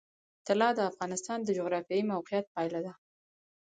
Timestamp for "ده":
2.85-2.93